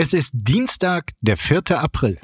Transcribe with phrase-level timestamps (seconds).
[0.00, 1.60] Es ist Dienstag, der 4.
[1.72, 2.20] April.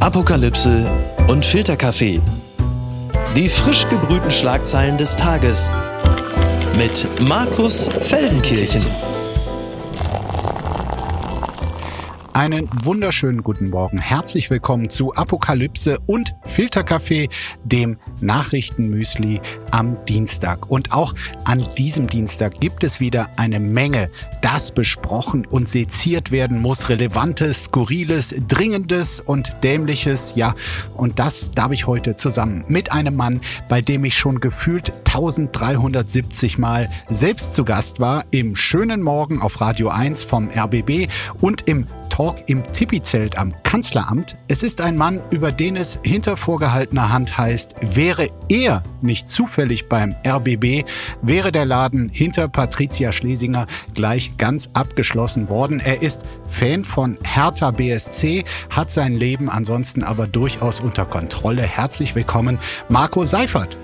[0.00, 0.86] Apokalypse
[1.28, 2.22] und Filterkaffee.
[3.36, 5.70] Die frisch gebrühten Schlagzeilen des Tages
[6.74, 8.80] mit Markus Feldenkirchen.
[12.36, 13.96] Einen wunderschönen guten Morgen.
[13.96, 17.30] Herzlich willkommen zu Apokalypse und Filterkaffee,
[17.64, 20.70] dem Nachrichtenmüsli am Dienstag.
[20.70, 21.14] Und auch
[21.44, 24.10] an diesem Dienstag gibt es wieder eine Menge,
[24.42, 26.90] das besprochen und seziert werden muss.
[26.90, 30.34] Relevantes, skurriles, dringendes und dämliches.
[30.36, 30.54] Ja,
[30.92, 33.40] und das darf ich heute zusammen mit einem Mann,
[33.70, 39.62] bei dem ich schon gefühlt 1370 Mal selbst zu Gast war, im schönen Morgen auf
[39.62, 41.08] Radio 1 vom RBB
[41.40, 44.38] und im Talk im Tipi-Zelt am Kanzleramt.
[44.48, 49.90] Es ist ein Mann, über den es hinter vorgehaltener Hand heißt, wäre er nicht zufällig
[49.90, 50.86] beim RBB,
[51.20, 55.78] wäre der Laden hinter Patricia Schlesinger gleich ganz abgeschlossen worden.
[55.78, 61.64] Er ist Fan von Hertha BSC, hat sein Leben ansonsten aber durchaus unter Kontrolle.
[61.64, 63.76] Herzlich willkommen, Marco Seifert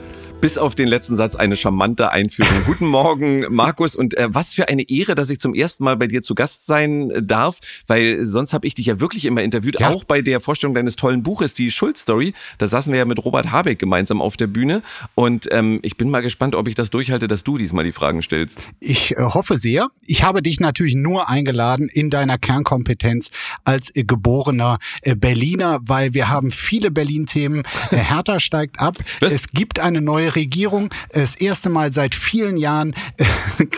[0.43, 2.53] bis auf den letzten Satz eine charmante Einführung.
[2.67, 3.95] Guten Morgen, Markus.
[3.95, 6.67] Und äh, was für eine Ehre, dass ich zum ersten Mal bei dir zu Gast
[6.67, 9.91] sein äh, darf, weil sonst habe ich dich ja wirklich immer interviewt, ja.
[9.91, 12.35] auch bei der Vorstellung deines tollen Buches, die Schuld-Story.
[12.59, 14.83] Da saßen wir ja mit Robert Habeck gemeinsam auf der Bühne.
[15.15, 18.21] Und ähm, ich bin mal gespannt, ob ich das durchhalte, dass du diesmal die Fragen
[18.21, 18.59] stellst.
[18.81, 19.91] Ich äh, hoffe sehr.
[20.07, 23.31] Ich habe dich natürlich nur eingeladen in deiner Kernkompetenz
[23.63, 27.63] als äh, geborener äh, Berliner, weil wir haben viele Berlin-Themen.
[27.91, 28.97] Hertha steigt ab.
[29.21, 29.33] Was?
[29.33, 30.91] Es gibt eine neue Regierung.
[31.13, 32.95] Das erste Mal seit vielen Jahren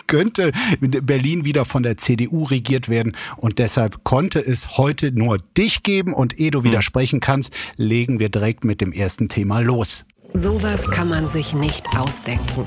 [0.07, 5.83] könnte Berlin wieder von der CDU regiert werden und deshalb konnte es heute nur dich
[5.83, 6.65] geben und ehe du hm.
[6.65, 10.05] widersprechen kannst, legen wir direkt mit dem ersten Thema los.
[10.33, 12.67] Sowas kann man sich nicht ausdenken.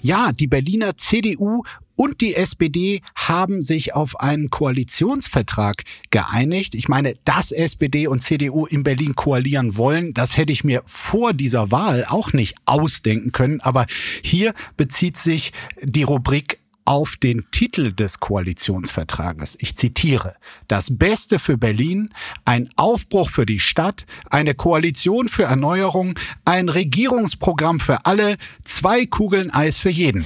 [0.00, 1.64] Ja, die Berliner CDU
[1.98, 6.76] und die SPD haben sich auf einen Koalitionsvertrag geeinigt.
[6.76, 11.32] Ich meine, dass SPD und CDU in Berlin koalieren wollen, das hätte ich mir vor
[11.32, 13.60] dieser Wahl auch nicht ausdenken können.
[13.60, 13.84] Aber
[14.22, 19.58] hier bezieht sich die Rubrik auf den Titel des Koalitionsvertrages.
[19.60, 20.36] Ich zitiere,
[20.68, 22.10] das Beste für Berlin,
[22.44, 29.50] ein Aufbruch für die Stadt, eine Koalition für Erneuerung, ein Regierungsprogramm für alle, zwei Kugeln
[29.50, 30.24] Eis für jeden.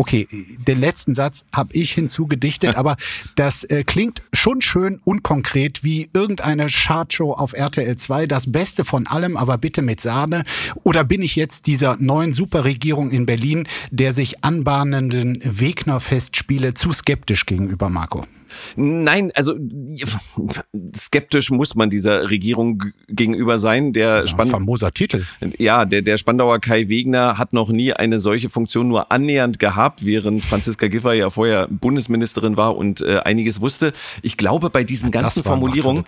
[0.00, 0.26] Okay,
[0.66, 2.96] den letzten Satz habe ich hinzugedichtet, aber
[3.36, 8.26] das äh, klingt schon schön unkonkret wie irgendeine Chartshow auf RTL 2.
[8.26, 10.44] Das Beste von allem, aber bitte mit Sahne.
[10.84, 17.44] Oder bin ich jetzt dieser neuen Superregierung in Berlin, der sich anbahnenden Wegner-Festspiele zu skeptisch
[17.44, 18.24] gegenüber, Marco?
[18.76, 19.54] Nein, also
[20.96, 23.92] skeptisch muss man dieser Regierung gegenüber sein.
[23.92, 25.24] Der Span famoser Titel.
[25.58, 30.04] Ja, der, der Spandauer Kai Wegner hat noch nie eine solche Funktion nur annähernd gehabt,
[30.04, 33.92] während Franziska Giffey ja vorher Bundesministerin war und äh, einiges wusste.
[34.22, 36.04] Ich glaube, bei diesen ganzen Formulierungen,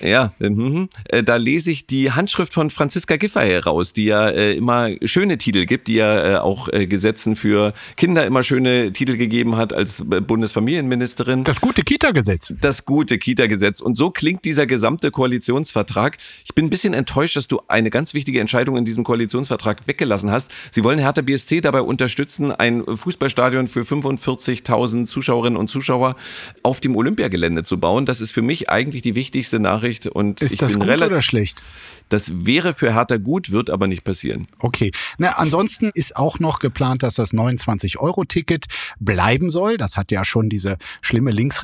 [0.00, 4.54] ja, äh, äh, da lese ich die Handschrift von Franziska Giffey heraus, die ja äh,
[4.54, 9.16] immer schöne Titel gibt, die ja äh, auch äh, Gesetzen für Kinder immer schöne Titel
[9.16, 11.44] gegeben hat als äh, Bundesfamilienministerin.
[11.44, 12.54] Das gute Kita-Gesetz.
[12.60, 13.80] Das gute Kita-Gesetz.
[13.80, 16.18] Und so klingt dieser gesamte Koalitionsvertrag.
[16.44, 20.30] Ich bin ein bisschen enttäuscht, dass du eine ganz wichtige Entscheidung in diesem Koalitionsvertrag weggelassen
[20.30, 20.52] hast.
[20.70, 26.14] Sie wollen Hertha BSC dabei unterstützen, ein Fußballstadion für 45.000 Zuschauerinnen und Zuschauer
[26.62, 28.06] auf dem Olympiagelände zu bauen.
[28.06, 30.06] Das ist für mich eigentlich die wichtigste Nachricht.
[30.06, 31.60] Und ist das gut oder schlecht?
[32.08, 34.46] Das wäre für Hertha gut, wird aber nicht passieren.
[34.60, 34.92] Okay.
[35.18, 38.66] Na, ansonsten ist auch noch geplant, dass das 29-Euro-Ticket
[39.00, 39.76] bleiben soll.
[39.76, 41.63] Das hat ja schon diese schlimme Linksregierung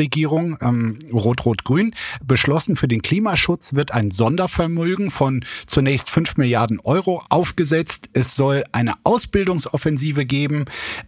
[0.61, 1.93] ähm, Rot-Rot-Grün
[2.25, 2.77] beschlossen.
[2.77, 8.09] Für den Klimaschutz wird ein Sondervermögen von zunächst 5 Milliarden Euro aufgesetzt.
[8.13, 10.65] Es soll eine Ausbildungsoffensive geben.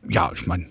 [0.08, 0.66] Ja, ich meine,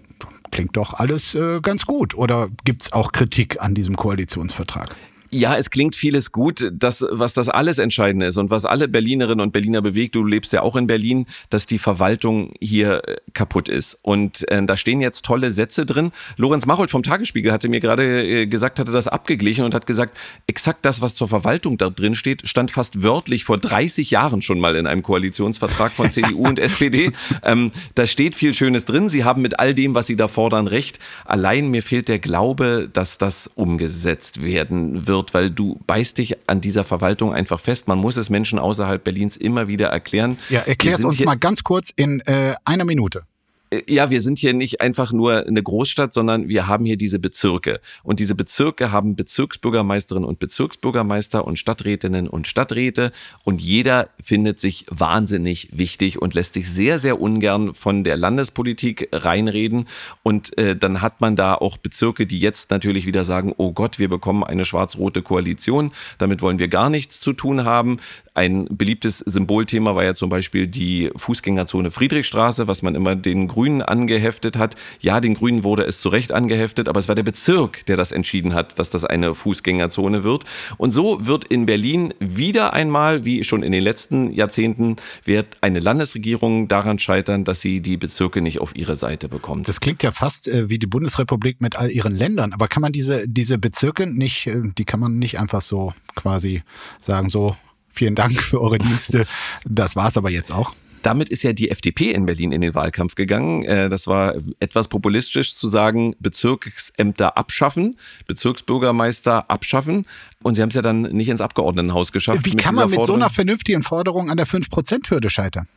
[0.51, 2.15] klingt doch alles äh, ganz gut.
[2.15, 4.95] Oder gibt's auch Kritik an diesem Koalitionsvertrag?
[5.33, 6.69] Ja, es klingt vieles gut.
[6.73, 10.51] Das, was das alles Entscheidende ist und was alle Berlinerinnen und Berliner bewegt, du lebst
[10.51, 13.97] ja auch in Berlin, dass die Verwaltung hier äh, kaputt ist.
[14.01, 16.11] Und äh, da stehen jetzt tolle Sätze drin.
[16.35, 20.17] Lorenz Machold vom Tagesspiegel hatte mir gerade äh, gesagt, hatte das abgeglichen und hat gesagt,
[20.47, 24.59] exakt das, was zur Verwaltung da drin steht, stand fast wörtlich vor 30 Jahren schon
[24.59, 27.13] mal in einem Koalitionsvertrag von CDU und SPD.
[27.43, 29.07] Ähm, da steht viel Schönes drin.
[29.07, 30.99] Sie haben mit all dem, was sie da fordern, recht.
[31.23, 36.37] Allein mir fehlt der Glaube, dass das umgesetzt werden wird wird, weil du beißt dich
[36.47, 37.87] an dieser Verwaltung einfach fest.
[37.87, 40.37] Man muss es Menschen außerhalb Berlins immer wieder erklären.
[40.49, 43.23] Ja, erklär es uns mal ganz kurz in äh, einer Minute.
[43.71, 47.19] Äh, ja, wir sind hier nicht einfach nur eine Großstadt, sondern wir haben hier diese
[47.19, 47.79] Bezirke.
[48.03, 53.11] Und diese Bezirke haben Bezirksbürgermeisterinnen und Bezirksbürgermeister und Stadträtinnen und Stadträte.
[53.43, 59.09] Und jeder findet sich wahnsinnig wichtig und lässt sich sehr, sehr ungern von der Landespolitik
[59.11, 59.87] reinreden.
[60.23, 63.99] Und äh, dann hat man da auch Bezirke, die jetzt natürlich wieder sagen, oh Gott,
[63.99, 65.91] wir bekommen eine schwarz-rote Koalition.
[66.17, 67.99] Damit wollen wir gar nichts zu tun haben.
[68.33, 73.60] Ein beliebtes Symbolthema war ja zum Beispiel die Fußgängerzone Friedrichstraße, was man immer den Grünen
[73.69, 74.75] angeheftet hat.
[74.99, 78.11] Ja, den Grünen wurde es zu Recht angeheftet, aber es war der Bezirk, der das
[78.11, 80.45] entschieden hat, dass das eine Fußgängerzone wird.
[80.77, 85.79] Und so wird in Berlin wieder einmal, wie schon in den letzten Jahrzehnten, wird eine
[85.79, 89.67] Landesregierung daran scheitern, dass sie die Bezirke nicht auf ihre Seite bekommt.
[89.67, 92.53] Das klingt ja fast äh, wie die Bundesrepublik mit all ihren Ländern.
[92.53, 96.63] Aber kann man diese, diese Bezirke nicht, äh, die kann man nicht einfach so quasi
[96.99, 97.55] sagen, so,
[97.91, 99.25] vielen Dank für eure Dienste.
[99.65, 100.73] Das war's aber jetzt auch.
[101.01, 103.63] Damit ist ja die FDP in Berlin in den Wahlkampf gegangen.
[103.63, 110.05] Äh, das war etwas populistisch zu sagen, Bezirksämter abschaffen, Bezirksbürgermeister abschaffen.
[110.43, 112.45] Und sie haben es ja dann nicht ins Abgeordnetenhaus geschafft.
[112.45, 115.67] Wie kann man mit so einer vernünftigen Forderung an der 5%-Hürde scheitern?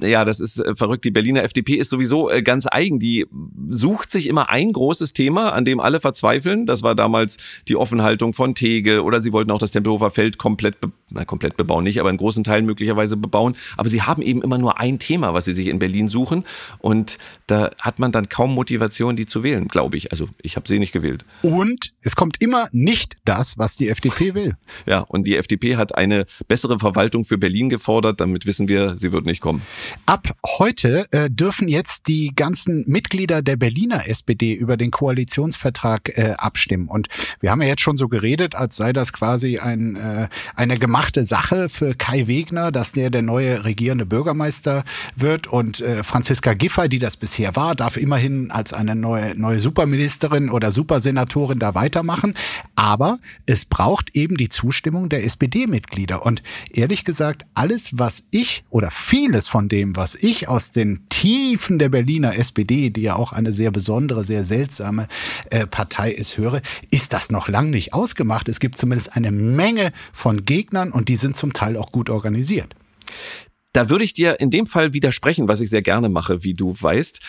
[0.00, 1.04] Ja, das ist äh, verrückt.
[1.04, 2.98] Die Berliner FDP ist sowieso äh, ganz eigen.
[2.98, 3.26] Die
[3.68, 6.64] sucht sich immer ein großes Thema, an dem alle verzweifeln.
[6.64, 7.36] Das war damals
[7.68, 10.76] die Offenhaltung von Tegel oder sie wollten auch das Tempelhofer Feld komplett,
[11.14, 13.56] na, komplett bebauen nicht, aber in großen Teilen möglicherweise bebauen.
[13.76, 16.44] Aber sie haben eben immer nur ein Thema, was sie sich in Berlin suchen.
[16.78, 20.12] Und da hat man dann kaum Motivation, die zu wählen, glaube ich.
[20.12, 21.24] Also ich habe sie nicht gewählt.
[21.42, 24.56] Und es kommt immer nicht das, was die FDP will.
[24.86, 28.20] ja, und die FDP hat eine bessere Verwaltung für Berlin gefordert.
[28.20, 29.62] Damit wissen wir, sie wird nicht kommen.
[30.06, 30.28] Ab
[30.58, 36.88] heute äh, dürfen jetzt die ganzen Mitglieder der Berliner SPD über den Koalitionsvertrag äh, abstimmen.
[36.88, 37.08] Und
[37.40, 41.03] wir haben ja jetzt schon so geredet, als sei das quasi ein, äh, eine gemachte
[41.12, 44.84] Sache für Kai Wegner, dass der der neue regierende Bürgermeister
[45.16, 45.46] wird.
[45.46, 50.50] Und äh, Franziska Giffey, die das bisher war, darf immerhin als eine neue, neue Superministerin
[50.50, 52.34] oder Supersenatorin da weitermachen.
[52.74, 56.24] Aber es braucht eben die Zustimmung der SPD-Mitglieder.
[56.24, 56.42] Und
[56.72, 61.88] ehrlich gesagt, alles, was ich oder vieles von dem, was ich aus den Tiefen der
[61.88, 65.08] Berliner SPD, die ja auch eine sehr besondere, sehr seltsame
[65.50, 66.60] äh, Partei ist, höre,
[66.90, 68.48] ist das noch lang nicht ausgemacht.
[68.48, 72.74] Es gibt zumindest eine Menge von Gegnern und die sind zum Teil auch gut organisiert.
[73.72, 76.74] Da würde ich dir in dem Fall widersprechen, was ich sehr gerne mache, wie du
[76.78, 77.20] weißt.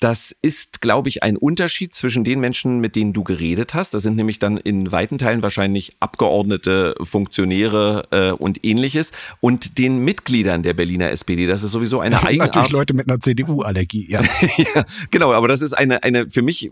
[0.00, 3.94] Das ist, glaube ich, ein Unterschied zwischen den Menschen, mit denen du geredet hast.
[3.94, 9.98] Das sind nämlich dann in weiten Teilen wahrscheinlich Abgeordnete, Funktionäre äh, und ähnliches und den
[9.98, 11.46] Mitgliedern der Berliner SPD.
[11.46, 12.54] Das ist sowieso eine Eigenart.
[12.54, 14.20] Natürlich Leute mit einer CDU-Allergie, ja.
[14.58, 14.84] ja.
[15.10, 16.70] Genau, aber das ist eine, eine, für mich,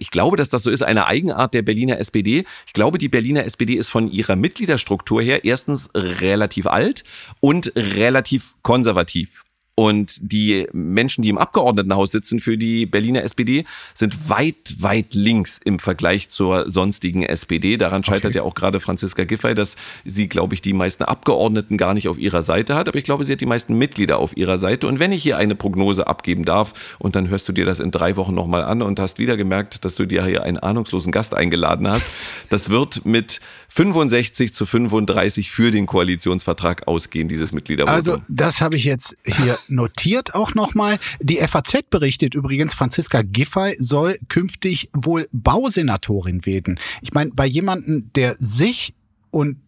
[0.00, 2.44] ich glaube, dass das so ist, eine Eigenart der Berliner SPD.
[2.66, 7.04] Ich glaube, die Berliner SPD ist von ihrer Mitgliederstruktur her erstens relativ alt
[7.40, 9.44] und relativ konservativ.
[9.76, 15.60] Und die Menschen, die im Abgeordnetenhaus sitzen für die Berliner SPD, sind weit, weit links
[15.64, 17.76] im Vergleich zur sonstigen SPD.
[17.76, 18.36] Daran scheitert okay.
[18.36, 19.74] ja auch gerade Franziska Giffey, dass
[20.04, 22.88] sie, glaube ich, die meisten Abgeordneten gar nicht auf ihrer Seite hat.
[22.88, 24.86] Aber ich glaube, sie hat die meisten Mitglieder auf ihrer Seite.
[24.86, 27.90] Und wenn ich hier eine Prognose abgeben darf, und dann hörst du dir das in
[27.90, 31.34] drei Wochen nochmal an und hast wieder gemerkt, dass du dir hier einen ahnungslosen Gast
[31.34, 32.06] eingeladen hast,
[32.48, 33.40] das wird mit
[33.70, 37.94] 65 zu 35 für den Koalitionsvertrag ausgehen, dieses Mitgliedervotum.
[37.94, 40.98] Also das habe ich jetzt hier notiert auch nochmal.
[41.20, 46.78] Die FAZ berichtet übrigens, Franziska Giffey soll künftig wohl Bausenatorin werden.
[47.02, 48.94] Ich meine, bei jemandem, der sich
[49.30, 49.58] und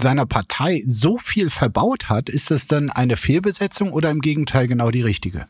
[0.00, 4.90] seiner Partei so viel verbaut hat, ist das dann eine Fehlbesetzung oder im Gegenteil genau
[4.90, 5.46] die richtige?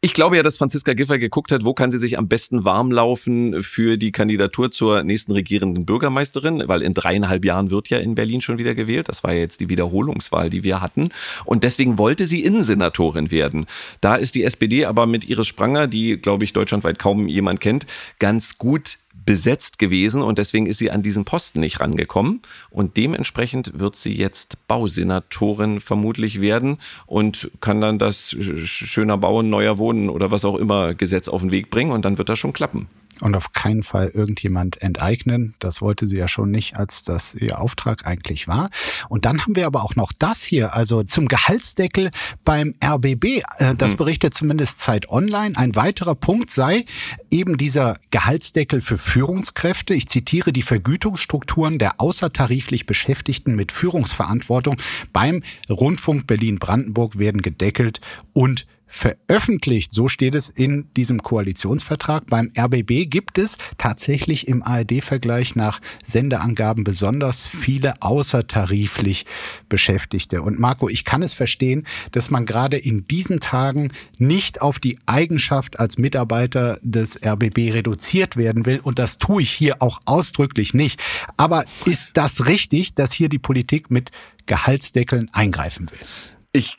[0.00, 2.90] Ich glaube ja, dass Franziska Giffey geguckt hat, wo kann sie sich am besten warm
[2.92, 8.14] laufen für die Kandidatur zur nächsten regierenden Bürgermeisterin, weil in dreieinhalb Jahren wird ja in
[8.14, 9.08] Berlin schon wieder gewählt.
[9.08, 11.10] Das war ja jetzt die Wiederholungswahl, die wir hatten.
[11.44, 13.66] Und deswegen wollte sie Innensenatorin werden.
[14.00, 17.86] Da ist die SPD aber mit Iris Spranger, die, glaube ich, deutschlandweit kaum jemand kennt,
[18.18, 22.40] ganz gut besetzt gewesen und deswegen ist sie an diesen Posten nicht rangekommen.
[22.70, 29.76] Und dementsprechend wird sie jetzt Bausenatorin vermutlich werden und kann dann das schöner Bauen, neuer
[29.76, 32.54] Wohnen oder was auch immer Gesetz auf den Weg bringen und dann wird das schon
[32.54, 32.88] klappen
[33.20, 35.54] und auf keinen Fall irgendjemand enteignen.
[35.58, 38.70] Das wollte sie ja schon nicht, als das ihr Auftrag eigentlich war.
[39.08, 42.10] Und dann haben wir aber auch noch das hier, also zum Gehaltsdeckel
[42.44, 43.42] beim RBB.
[43.58, 43.96] Äh, das hm.
[43.96, 45.56] berichtet zumindest Zeit Online.
[45.56, 46.84] Ein weiterer Punkt sei
[47.30, 49.94] eben dieser Gehaltsdeckel für Führungskräfte.
[49.94, 54.76] Ich zitiere die Vergütungsstrukturen der außertariflich Beschäftigten mit Führungsverantwortung
[55.12, 58.00] beim Rundfunk Berlin-Brandenburg werden gedeckelt
[58.32, 59.92] und veröffentlicht.
[59.92, 62.26] So steht es in diesem Koalitionsvertrag.
[62.26, 69.26] Beim RBB gibt es tatsächlich im ARD-Vergleich nach Sendeangaben besonders viele außertariflich
[69.68, 70.42] Beschäftigte.
[70.42, 74.98] Und Marco, ich kann es verstehen, dass man gerade in diesen Tagen nicht auf die
[75.06, 78.80] Eigenschaft als Mitarbeiter des RBB reduziert werden will.
[78.80, 81.00] Und das tue ich hier auch ausdrücklich nicht.
[81.36, 84.10] Aber ist das richtig, dass hier die Politik mit
[84.46, 85.98] Gehaltsdeckeln eingreifen will?
[86.58, 86.76] Ich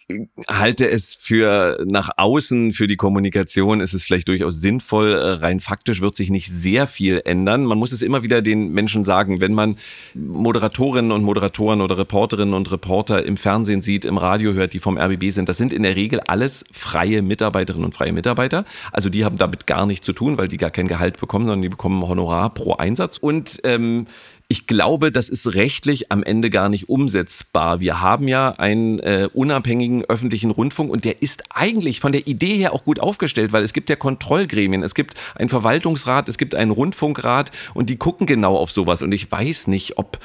[0.49, 5.13] halte es für nach außen, für die Kommunikation ist es vielleicht durchaus sinnvoll.
[5.13, 7.63] Rein faktisch wird sich nicht sehr viel ändern.
[7.63, 9.77] Man muss es immer wieder den Menschen sagen, wenn man
[10.15, 14.97] Moderatorinnen und Moderatoren oder Reporterinnen und Reporter im Fernsehen sieht, im Radio hört, die vom
[14.97, 18.65] RBB sind, das sind in der Regel alles freie Mitarbeiterinnen und freie Mitarbeiter.
[18.91, 21.61] Also die haben damit gar nichts zu tun, weil die gar kein Gehalt bekommen, sondern
[21.61, 23.15] die bekommen Honorar pro Einsatz.
[23.15, 24.07] Und ähm,
[24.51, 27.79] ich glaube, das ist rechtlich am Ende gar nicht umsetzbar.
[27.79, 32.57] Wir haben ja einen äh, unabhängigen öffentlichen Rundfunk und der ist eigentlich von der Idee
[32.57, 36.55] her auch gut aufgestellt, weil es gibt ja Kontrollgremien, es gibt einen Verwaltungsrat, es gibt
[36.55, 39.03] einen Rundfunkrat und die gucken genau auf sowas.
[39.03, 40.17] Und ich weiß nicht, ob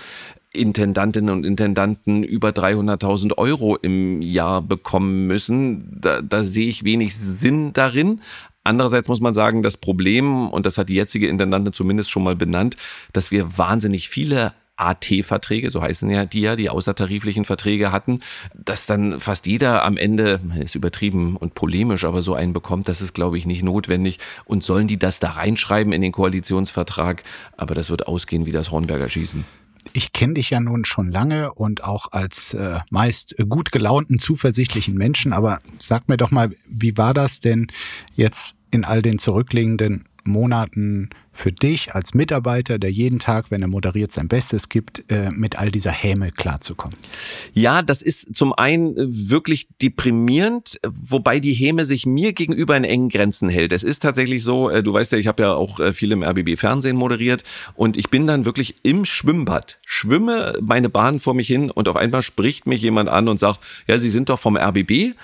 [0.54, 6.00] Intendantinnen und Intendanten über 300.000 Euro im Jahr bekommen müssen.
[6.00, 8.22] Da, da sehe ich wenig Sinn darin.
[8.64, 12.34] Andererseits muss man sagen, das Problem, und das hat die jetzige Intendantin zumindest schon mal
[12.34, 12.76] benannt,
[13.12, 18.20] dass wir wahnsinnig viele AT-Verträge, so heißen ja die ja, die außertariflichen Verträge hatten,
[18.54, 23.00] dass dann fast jeder am Ende, ist übertrieben und polemisch, aber so einen bekommt, das
[23.00, 24.18] ist, glaube ich, nicht notwendig.
[24.44, 27.22] Und sollen die das da reinschreiben in den Koalitionsvertrag?
[27.56, 29.44] Aber das wird ausgehen wie das Hornberger Schießen
[29.92, 34.94] ich kenne dich ja nun schon lange und auch als äh, meist gut gelaunten, zuversichtlichen
[34.94, 37.68] Menschen, aber sag mir doch mal, wie war das denn
[38.14, 43.68] jetzt in all den zurückliegenden Monaten für dich als Mitarbeiter, der jeden Tag, wenn er
[43.68, 46.96] moderiert, sein Bestes gibt, äh, mit all dieser Häme klarzukommen?
[47.52, 52.84] Ja, das ist zum einen äh, wirklich deprimierend, wobei die Häme sich mir gegenüber in
[52.84, 53.72] engen Grenzen hält.
[53.72, 56.56] Es ist tatsächlich so, äh, du weißt ja, ich habe ja auch viel im RBB
[56.56, 57.42] Fernsehen moderiert
[57.74, 61.96] und ich bin dann wirklich im Schwimmbad, schwimme meine Bahn vor mich hin und auf
[61.96, 65.14] einmal spricht mich jemand an und sagt, ja, Sie sind doch vom RBB.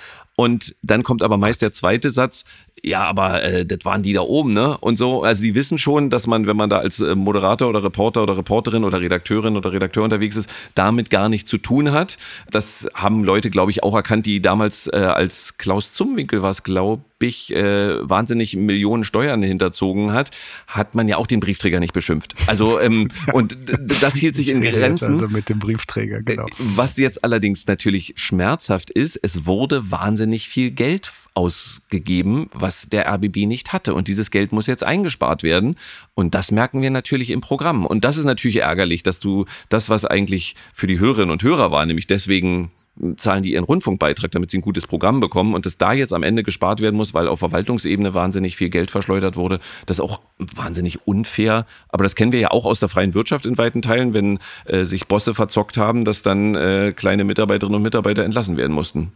[0.40, 2.46] Und dann kommt aber meist der zweite Satz,
[2.82, 4.78] ja, aber äh, das waren die da oben, ne?
[4.78, 7.84] Und so, also die wissen schon, dass man, wenn man da als äh, Moderator oder
[7.84, 12.16] Reporter oder Reporterin oder Redakteurin oder Redakteur unterwegs ist, damit gar nichts zu tun hat.
[12.50, 16.62] Das haben Leute, glaube ich, auch erkannt, die damals äh, als Klaus Zumwinkel war es,
[16.62, 20.30] glaube ich, äh, wahnsinnig Millionen Steuern hinterzogen hat,
[20.66, 22.34] hat man ja auch den Briefträger nicht beschimpft.
[22.46, 23.56] Also ähm, und
[24.00, 25.14] das hielt sich in Grenzen.
[25.14, 26.46] Also mit dem Briefträger, genau.
[26.46, 33.08] Äh, was jetzt allerdings natürlich schmerzhaft ist, es wurde wahnsinnig viel Geld ausgegeben, was der
[33.08, 33.94] RBB nicht hatte.
[33.94, 35.76] Und dieses Geld muss jetzt eingespart werden.
[36.14, 37.86] Und das merken wir natürlich im Programm.
[37.86, 41.70] Und das ist natürlich ärgerlich, dass du das, was eigentlich für die Hörerinnen und Hörer
[41.70, 42.70] war, nämlich deswegen
[43.16, 46.22] zahlen die ihren Rundfunkbeitrag, damit sie ein gutes Programm bekommen und dass da jetzt am
[46.22, 50.20] Ende gespart werden muss, weil auf Verwaltungsebene wahnsinnig viel Geld verschleudert wurde, das ist auch
[50.38, 51.66] wahnsinnig unfair.
[51.88, 54.84] Aber das kennen wir ja auch aus der freien Wirtschaft in weiten Teilen, wenn äh,
[54.84, 59.12] sich Bosse verzockt haben, dass dann äh, kleine Mitarbeiterinnen und Mitarbeiter entlassen werden mussten.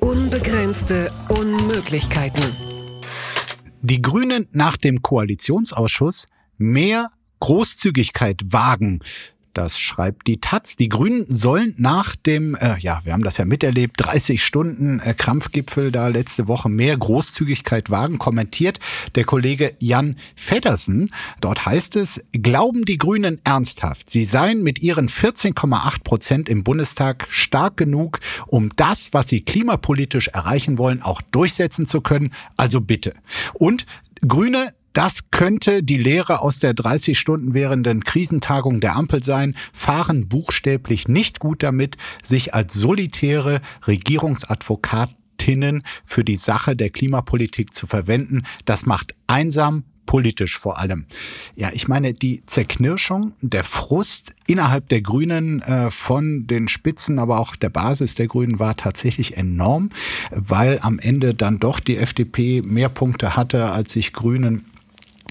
[0.00, 2.44] Unbegrenzte Unmöglichkeiten.
[3.82, 7.10] Die Grünen nach dem Koalitionsausschuss mehr
[7.40, 9.00] Großzügigkeit wagen.
[9.54, 10.76] Das schreibt die Taz.
[10.76, 15.14] Die Grünen sollen nach dem, äh, ja, wir haben das ja miterlebt, 30 Stunden äh,
[15.14, 18.80] Krampfgipfel da letzte Woche mehr Großzügigkeit wagen, kommentiert
[19.14, 21.10] der Kollege Jan Feddersen.
[21.40, 27.26] Dort heißt es, glauben die Grünen ernsthaft, sie seien mit ihren 14,8 Prozent im Bundestag
[27.30, 28.18] stark genug,
[28.48, 32.32] um das, was sie klimapolitisch erreichen wollen, auch durchsetzen zu können.
[32.56, 33.14] Also bitte.
[33.54, 33.86] Und
[34.26, 40.28] Grüne das könnte die Lehre aus der 30 Stunden währenden Krisentagung der Ampel sein, fahren
[40.28, 48.44] buchstäblich nicht gut damit, sich als solitäre Regierungsadvokatinnen für die Sache der Klimapolitik zu verwenden.
[48.64, 51.06] Das macht einsam, politisch vor allem.
[51.56, 57.40] Ja, ich meine, die Zerknirschung, der Frust innerhalb der Grünen äh, von den Spitzen, aber
[57.40, 59.90] auch der Basis der Grünen war tatsächlich enorm,
[60.30, 64.64] weil am Ende dann doch die FDP mehr Punkte hatte, als sich Grünen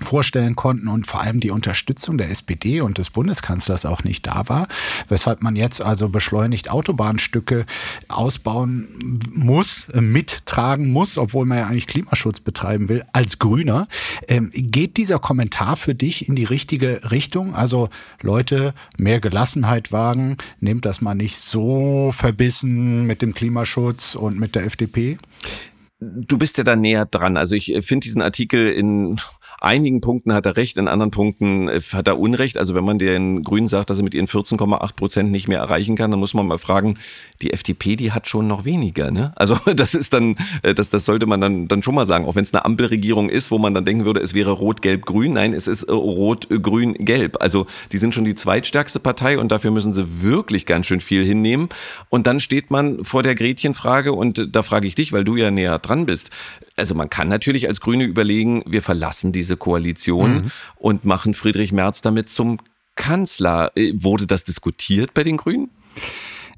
[0.02, 4.48] vorstellen konnten und vor allem die Unterstützung der SPD und des Bundeskanzlers auch nicht da
[4.50, 4.68] war,
[5.08, 7.66] weshalb man jetzt also beschleunigt Autobahnstücke
[8.08, 13.88] ausbauen muss, mittragen muss, obwohl man ja eigentlich Klimaschutz betreiben will, als Grüner.
[14.28, 17.56] Ähm, geht dieser Kommentar für dich in die richtige Richtung?
[17.56, 17.90] Also
[18.22, 24.56] Leute, mehr Gelassenheit wagen, nehmt das mal nicht so verbissen mit dem Klimaschutz und mit
[24.56, 25.18] der FDP?
[26.04, 27.38] du bist ja da näher dran.
[27.38, 29.18] Also ich finde diesen Artikel in
[29.64, 32.58] einigen Punkten hat er recht, in anderen Punkten äh, hat er Unrecht.
[32.58, 35.96] Also wenn man den Grünen sagt, dass er mit ihren 14,8 Prozent nicht mehr erreichen
[35.96, 36.96] kann, dann muss man mal fragen,
[37.42, 39.12] die FDP, die hat schon noch weniger.
[39.12, 39.32] Ne?
[39.36, 42.36] Also das ist dann, äh, das, das sollte man dann, dann schon mal sagen, auch
[42.36, 45.34] wenn es eine Ampelregierung ist, wo man dann denken würde, es wäre rot-gelb-grün.
[45.34, 47.42] Nein, es ist äh, rot-grün-gelb.
[47.42, 51.24] Also die sind schon die zweitstärkste Partei und dafür müssen sie wirklich ganz schön viel
[51.24, 51.70] hinnehmen.
[52.10, 55.52] Und dann steht man vor der Gretchenfrage und da frage ich dich, weil du ja
[55.52, 56.30] näher dran bist.
[56.76, 60.52] Also man kann natürlich als Grüne überlegen, wir verlassen diese Koalition mhm.
[60.76, 62.60] und machen Friedrich Merz damit zum
[62.96, 63.72] Kanzler.
[63.76, 65.70] Äh, wurde das diskutiert bei den Grünen?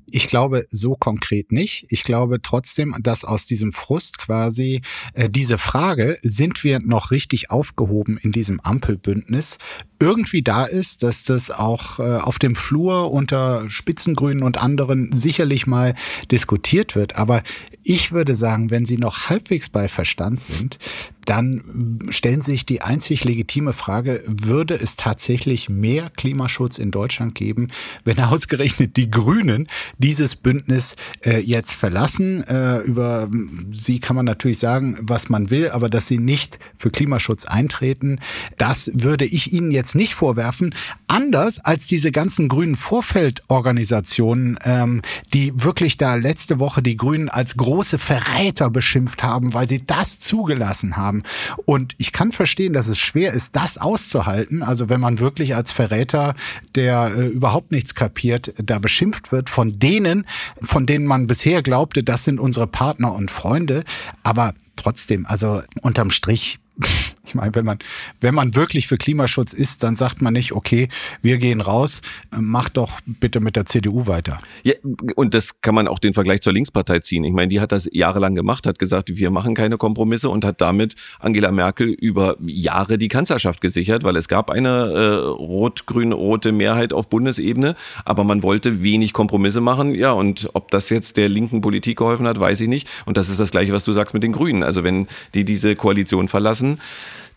[0.08, 1.88] Ich glaube so konkret nicht.
[1.90, 4.82] Ich glaube trotzdem, dass aus diesem Frust quasi
[5.14, 9.58] äh, diese Frage, sind wir noch richtig aufgehoben in diesem Ampelbündnis,
[10.00, 15.68] irgendwie da ist, dass das auch äh, auf dem Flur unter Spitzengrünen und anderen sicherlich
[15.68, 15.96] mal
[16.32, 17.16] diskutiert wird.
[17.16, 17.44] Aber
[17.84, 20.80] ich würde sagen, wenn Sie noch halbwegs bei Verstand sind,
[21.26, 27.70] dann stellen sich die einzig legitime Frage, würde es tatsächlich mehr Klimaschutz in Deutschland geben,
[28.04, 32.44] wenn ausgerechnet die Grünen dieses Bündnis äh, jetzt verlassen?
[32.44, 33.30] Äh, über
[33.72, 38.20] sie kann man natürlich sagen, was man will, aber dass sie nicht für Klimaschutz eintreten,
[38.58, 40.76] das würde ich Ihnen jetzt nicht vorwerfen.
[41.08, 45.02] Anders als diese ganzen grünen Vorfeldorganisationen, ähm,
[45.34, 50.20] die wirklich da letzte Woche die Grünen als große Verräter beschimpft haben, weil sie das
[50.20, 51.24] zugelassen haben.
[51.66, 54.62] Und ich kann verstehen, dass es schwer ist, das auszuhalten.
[54.62, 56.36] Also wenn man wirklich als Verräter,
[56.76, 60.26] der äh, überhaupt nichts kapiert, da beschimpft wird von denen,
[60.62, 63.84] von denen man bisher glaubte, das sind unsere Partner und Freunde.
[64.24, 66.60] Aber trotzdem, also unterm Strich
[67.26, 67.80] ich meine, wenn man,
[68.22, 70.90] wenn man wirklich für Klimaschutz ist, dann sagt man nicht, okay,
[71.22, 72.02] wir gehen raus,
[72.36, 74.40] mach doch bitte mit der CDU weiter.
[74.64, 74.74] Ja,
[75.16, 77.24] und das kann man auch den Vergleich zur Linkspartei ziehen.
[77.24, 80.62] Ich meine, die hat das jahrelang gemacht, hat gesagt, wir machen keine Kompromisse und hat
[80.62, 86.94] damit Angela Merkel über Jahre die Kanzlerschaft gesichert, weil es gab eine äh, rot-grün-rote Mehrheit
[86.94, 89.96] auf Bundesebene, aber man wollte wenig Kompromisse machen.
[89.96, 92.88] Ja, und ob das jetzt der linken Politik geholfen hat, weiß ich nicht.
[93.06, 94.64] Und das ist das Gleiche, was du sagst mit den Grünen.
[94.64, 96.80] Also wenn die diese Koalition verlassen,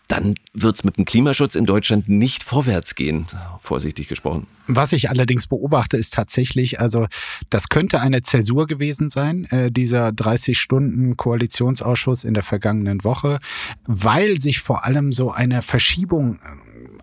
[0.09, 3.27] dann wird es mit dem Klimaschutz in Deutschland nicht vorwärts gehen,
[3.61, 4.47] vorsichtig gesprochen.
[4.67, 7.07] Was ich allerdings beobachte, ist tatsächlich, also
[7.49, 13.39] das könnte eine Zäsur gewesen sein, äh, dieser 30-Stunden-Koalitionsausschuss in der vergangenen Woche,
[13.85, 16.39] weil sich vor allem so eine Verschiebung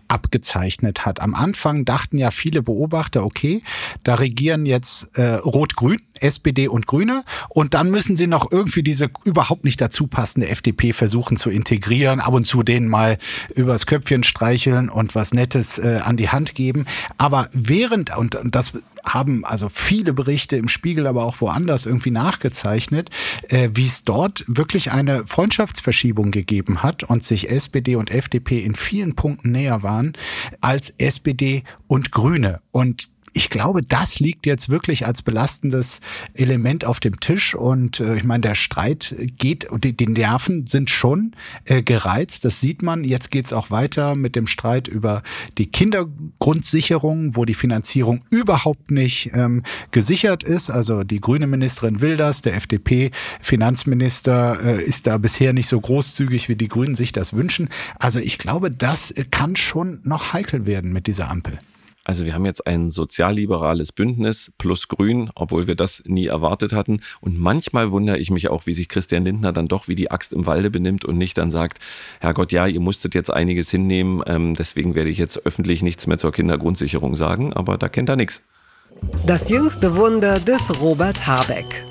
[0.07, 1.19] abgezeichnet hat.
[1.19, 3.61] Am Anfang dachten ja viele Beobachter, okay,
[4.03, 9.09] da regieren jetzt äh, Rot-Grün, SPD und Grüne und dann müssen sie noch irgendwie diese
[9.23, 13.17] überhaupt nicht dazu passende FDP versuchen zu integrieren, ab und zu denen mal
[13.55, 16.85] übers Köpfchen streicheln und was Nettes äh, an die Hand geben.
[17.17, 18.73] Aber während, und, und das
[19.13, 23.09] haben also viele Berichte im Spiegel, aber auch woanders irgendwie nachgezeichnet,
[23.49, 28.75] äh, wie es dort wirklich eine Freundschaftsverschiebung gegeben hat und sich SPD und FDP in
[28.75, 30.13] vielen Punkten näher waren
[30.61, 32.61] als SPD und Grüne.
[32.71, 35.99] Und ich glaube, das liegt jetzt wirklich als belastendes
[36.33, 37.55] Element auf dem Tisch.
[37.55, 41.33] Und äh, ich meine, der Streit geht, die, die Nerven sind schon
[41.65, 42.45] äh, gereizt.
[42.45, 43.03] Das sieht man.
[43.03, 45.23] Jetzt geht es auch weiter mit dem Streit über
[45.57, 50.69] die Kindergrundsicherung, wo die Finanzierung überhaupt nicht ähm, gesichert ist.
[50.69, 56.49] Also die grüne Ministerin will das, der FDP-Finanzminister äh, ist da bisher nicht so großzügig,
[56.49, 57.69] wie die Grünen sich das wünschen.
[57.99, 61.59] Also ich glaube, das kann schon noch heikel werden mit dieser Ampel.
[62.07, 67.01] Also wir haben jetzt ein sozialliberales Bündnis plus Grün, obwohl wir das nie erwartet hatten.
[67.19, 70.31] Und manchmal wundere ich mich auch, wie sich Christian Lindner dann doch wie die Axt
[70.31, 71.79] im Walde benimmt und nicht dann sagt,
[72.21, 76.17] Herrgott, ja, ihr musstet jetzt einiges hinnehmen, ähm, deswegen werde ich jetzt öffentlich nichts mehr
[76.17, 78.41] zur Kindergrundsicherung sagen, aber da kennt er nichts.
[79.25, 81.85] Das jüngste Wunder des Robert Habeck.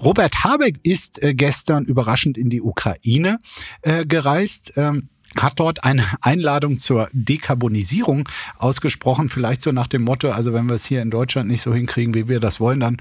[0.00, 3.38] Robert Habeck ist äh, gestern überraschend in die Ukraine
[3.82, 4.74] äh, gereist.
[4.76, 10.68] Ähm, hat dort eine Einladung zur Dekarbonisierung ausgesprochen, vielleicht so nach dem Motto, also wenn
[10.68, 12.96] wir es hier in Deutschland nicht so hinkriegen, wie wir das wollen, dann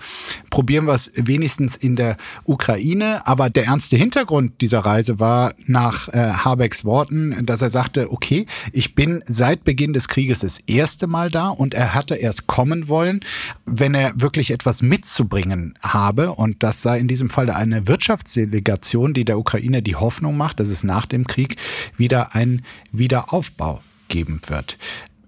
[0.50, 3.26] probieren wir es wenigstens in der Ukraine.
[3.26, 8.46] Aber der ernste Hintergrund dieser Reise war nach äh, Habecks Worten, dass er sagte, okay,
[8.72, 12.88] ich bin seit Beginn des Krieges das erste Mal da und er hatte erst kommen
[12.88, 13.22] wollen,
[13.66, 16.32] wenn er wirklich etwas mitzubringen habe.
[16.32, 20.70] Und das sei in diesem Fall eine Wirtschaftsdelegation, die der Ukraine die Hoffnung macht, dass
[20.70, 21.58] es nach dem Krieg
[21.98, 24.78] wieder einen Wiederaufbau geben wird.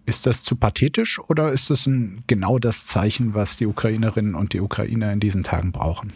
[0.06, 4.54] Ist das zu pathetisch oder ist es ein, genau das Zeichen, was die Ukrainerinnen und
[4.54, 6.14] die Ukrainer in diesen Tagen brauchen?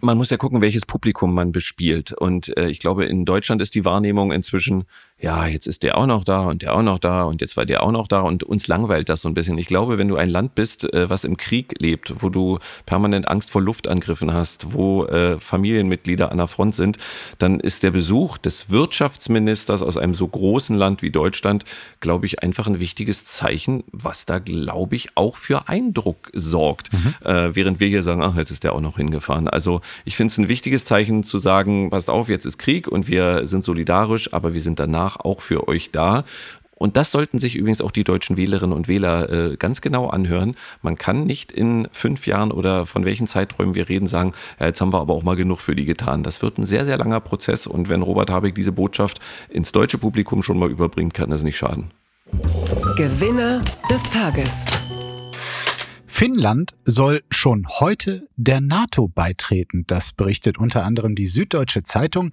[0.00, 2.12] Man muss ja gucken, welches Publikum man bespielt.
[2.12, 4.84] Und äh, ich glaube, in Deutschland ist die Wahrnehmung inzwischen,
[5.24, 7.64] ja, jetzt ist der auch noch da und der auch noch da und jetzt war
[7.64, 9.56] der auch noch da und uns langweilt das so ein bisschen.
[9.56, 13.26] Ich glaube, wenn du ein Land bist, äh, was im Krieg lebt, wo du permanent
[13.26, 16.98] Angst vor Luftangriffen hast, wo äh, Familienmitglieder an der Front sind,
[17.38, 21.64] dann ist der Besuch des Wirtschaftsministers aus einem so großen Land wie Deutschland,
[22.00, 26.92] glaube ich, einfach ein wichtiges Zeichen, was da, glaube ich, auch für Eindruck sorgt.
[26.92, 27.14] Mhm.
[27.24, 29.48] Äh, während wir hier sagen, ach, jetzt ist der auch noch hingefahren.
[29.48, 33.08] Also ich finde es ein wichtiges Zeichen zu sagen, passt auf, jetzt ist Krieg und
[33.08, 36.24] wir sind solidarisch, aber wir sind danach auch für euch da.
[36.76, 40.56] Und das sollten sich übrigens auch die deutschen Wählerinnen und Wähler äh, ganz genau anhören.
[40.82, 44.80] Man kann nicht in fünf Jahren oder von welchen Zeiträumen wir reden sagen, ja, jetzt
[44.80, 46.22] haben wir aber auch mal genug für die getan.
[46.22, 47.66] Das wird ein sehr, sehr langer Prozess.
[47.66, 51.56] Und wenn Robert Habeck diese Botschaft ins deutsche Publikum schon mal überbringt, kann das nicht
[51.56, 51.90] schaden.
[52.96, 54.66] Gewinner des Tages.
[56.06, 59.84] Finnland soll schon heute der NATO beitreten.
[59.86, 62.30] Das berichtet unter anderem die Süddeutsche Zeitung.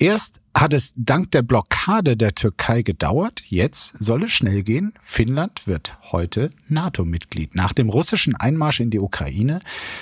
[0.00, 3.42] Erst hat es dank der Blockade der Türkei gedauert.
[3.50, 4.94] Jetzt soll es schnell gehen.
[4.98, 7.54] Finnland wird heute NATO-Mitglied.
[7.54, 9.60] Nach dem russischen Einmarsch in die Ukraine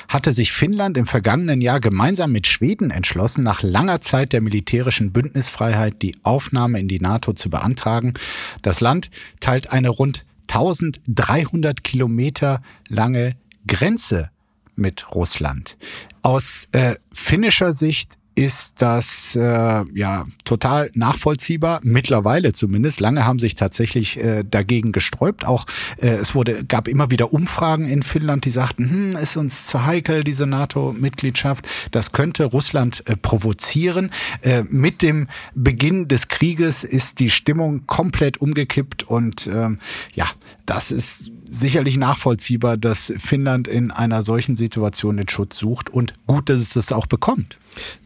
[0.09, 5.11] hatte sich Finnland im vergangenen Jahr gemeinsam mit Schweden entschlossen, nach langer Zeit der militärischen
[5.13, 8.15] Bündnisfreiheit die Aufnahme in die NATO zu beantragen.
[8.63, 13.33] Das Land teilt eine rund 1300 Kilometer lange
[13.67, 14.31] Grenze
[14.77, 15.77] mit Russland.
[16.23, 23.01] Aus äh, finnischer Sicht ist das äh, ja total nachvollziehbar mittlerweile zumindest.
[23.01, 25.45] Lange haben sich tatsächlich äh, dagegen gesträubt.
[25.45, 25.67] Auch
[26.01, 29.85] äh, es wurde gab immer wieder Umfragen in Finnland, die sagten, hm, ist uns zu
[29.85, 31.67] heikel diese NATO-Mitgliedschaft.
[31.91, 34.13] Das könnte Russland äh, provozieren.
[34.43, 39.81] Äh, mit dem Beginn des Krieges ist die Stimmung komplett umgekippt und ähm,
[40.15, 40.27] ja,
[40.69, 46.51] das ist sicherlich nachvollziehbar, dass Finnland in einer solchen Situation den Schutz sucht und gut,
[46.51, 47.59] dass es das auch bekommt.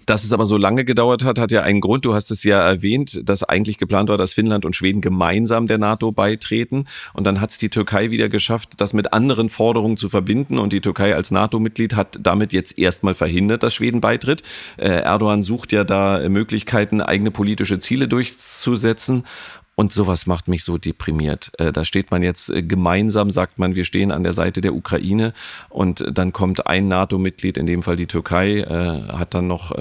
[0.06, 2.04] Dass es aber so lange gedauert hat, hat ja einen Grund.
[2.04, 5.78] Du hast es ja erwähnt, dass eigentlich geplant war, dass Finnland und Schweden gemeinsam der
[5.78, 6.86] NATO beitreten.
[7.14, 10.58] Und dann hat es die Türkei wieder geschafft, das mit anderen Forderungen zu verbinden.
[10.58, 14.42] Und die Türkei als NATO-Mitglied hat damit jetzt erstmal verhindert, dass Schweden beitritt.
[14.76, 19.24] Äh, Erdogan sucht ja da Möglichkeiten, eigene politische Ziele durchzusetzen.
[19.74, 21.50] Und sowas macht mich so deprimiert.
[21.58, 24.74] Äh, da steht man jetzt äh, gemeinsam, sagt man, wir stehen an der Seite der
[24.74, 25.32] Ukraine
[25.70, 29.72] und dann kommt ein NATO-Mitglied, in dem Fall die Türkei, äh, hat dann noch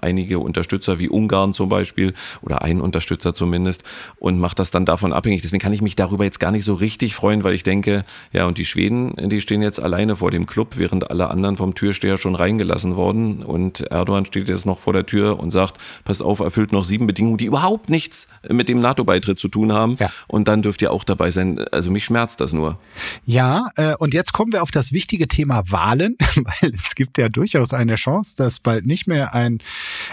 [0.00, 3.82] einige Unterstützer wie Ungarn zum Beispiel oder einen Unterstützer zumindest
[4.18, 5.42] und macht das dann davon abhängig.
[5.42, 8.46] Deswegen kann ich mich darüber jetzt gar nicht so richtig freuen, weil ich denke, ja,
[8.46, 12.18] und die Schweden, die stehen jetzt alleine vor dem Club, während alle anderen vom Türsteher
[12.18, 16.40] schon reingelassen worden und Erdogan steht jetzt noch vor der Tür und sagt, pass auf,
[16.40, 19.96] erfüllt noch sieben Bedingungen, die überhaupt nichts mit dem NATO-Beitritt zu tun haben.
[19.98, 20.10] Ja.
[20.28, 21.58] Und dann dürft ihr auch dabei sein.
[21.72, 22.78] Also mich schmerzt das nur.
[23.24, 27.28] Ja, äh, und jetzt kommen wir auf das wichtige Thema Wahlen, weil es gibt ja
[27.28, 29.58] durchaus eine Chance, dass bald nicht mehr ein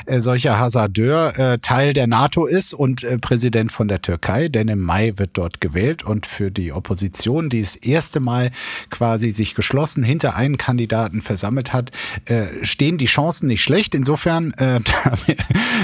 [0.05, 4.67] äh, solcher Hasardeur äh, Teil der NATO ist und äh, Präsident von der Türkei, denn
[4.67, 8.51] im Mai wird dort gewählt und für die Opposition, die das erste Mal
[8.89, 11.91] quasi sich geschlossen hinter einen Kandidaten versammelt hat,
[12.25, 13.95] äh, stehen die Chancen nicht schlecht.
[13.95, 14.79] Insofern äh,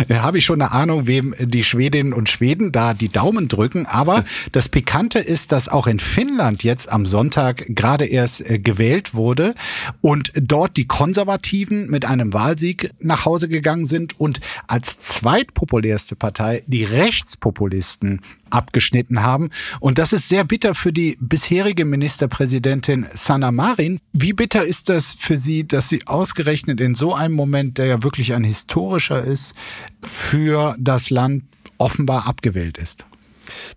[0.13, 3.85] habe ich schon eine Ahnung, wem die Schwedinnen und Schweden da die Daumen Daumen drücken.
[3.85, 9.13] Aber das Pikante ist, dass auch in Finnland jetzt am Sonntag gerade erst äh, gewählt
[9.13, 9.55] wurde
[10.01, 16.63] und dort die Konservativen mit einem Wahlsieg nach Hause gegangen sind und als zweitpopulärste Partei
[16.67, 19.49] die Rechtspopulisten abgeschnitten haben.
[19.79, 23.99] Und das ist sehr bitter für die bisherige Ministerpräsidentin Sanna Marin.
[24.11, 28.03] Wie bitter ist das für Sie, dass sie ausgerechnet in so einem Moment, der ja
[28.03, 29.55] wirklich ein historischer ist,
[30.03, 31.45] für das Land
[31.79, 33.05] offenbar abgewählt ist?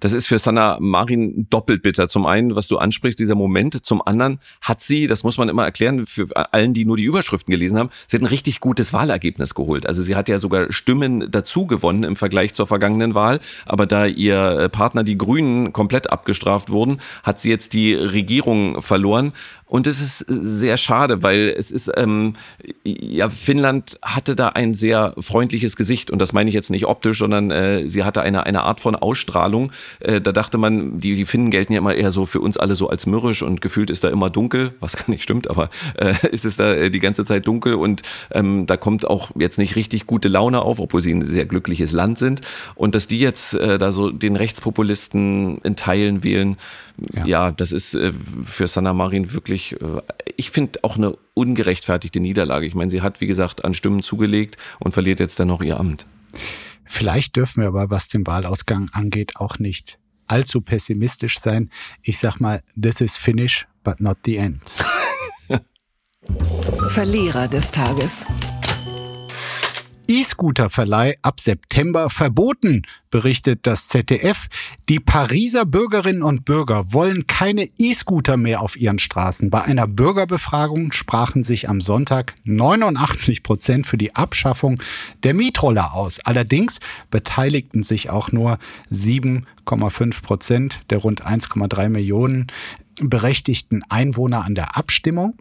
[0.01, 2.09] Das ist für Sanna Marin doppelt bitter.
[2.09, 3.85] Zum einen, was du ansprichst, dieser Moment.
[3.85, 7.51] Zum anderen hat sie, das muss man immer erklären, für allen, die nur die Überschriften
[7.51, 9.87] gelesen haben, sie hat ein richtig gutes Wahlergebnis geholt.
[9.87, 13.41] Also sie hat ja sogar Stimmen dazu gewonnen im Vergleich zur vergangenen Wahl.
[13.65, 19.33] Aber da ihr Partner, die Grünen, komplett abgestraft wurden, hat sie jetzt die Regierung verloren.
[19.69, 22.35] Und es ist sehr schade, weil es ist, ähm,
[22.85, 26.11] ja, Finnland hatte da ein sehr freundliches Gesicht.
[26.11, 28.95] Und das meine ich jetzt nicht optisch, sondern äh, sie hatte eine, eine Art von
[28.95, 29.73] Ausstrahlung.
[29.99, 32.77] Äh, da dachte man, die, die Finnen gelten ja immer eher so für uns alle
[32.77, 36.15] so als mürrisch und gefühlt ist da immer dunkel, was gar nicht stimmt, aber äh,
[36.31, 39.75] ist es da äh, die ganze Zeit dunkel und ähm, da kommt auch jetzt nicht
[39.75, 42.41] richtig gute Laune auf, obwohl sie ein sehr glückliches Land sind.
[42.77, 46.57] Und dass die jetzt äh, da so den Rechtspopulisten in Teilen wählen,
[47.13, 48.13] ja, ja das ist äh,
[48.45, 50.01] für Sanna Marin wirklich, äh,
[50.37, 52.67] ich finde auch eine ungerechtfertigte Niederlage.
[52.67, 55.79] Ich meine, sie hat, wie gesagt, an Stimmen zugelegt und verliert jetzt dann noch ihr
[55.79, 56.07] Amt.
[56.85, 61.71] Vielleicht dürfen wir aber, was den Wahlausgang angeht, auch nicht allzu pessimistisch sein.
[62.03, 64.63] Ich sag mal, this is finish, but not the end.
[66.89, 68.27] Verlierer des Tages.
[70.09, 74.49] E-Scooter-Verleih ab September verboten, berichtet das ZDF.
[74.89, 79.51] Die Pariser Bürgerinnen und Bürger wollen keine E-Scooter mehr auf ihren Straßen.
[79.51, 84.83] Bei einer Bürgerbefragung sprachen sich am Sonntag 89 Prozent für die Abschaffung
[85.23, 86.21] der Mietroller aus.
[86.21, 88.59] Allerdings beteiligten sich auch nur
[88.93, 92.47] 7,5 Prozent der rund 1,3 Millionen
[93.01, 95.35] berechtigten Einwohner an der Abstimmung.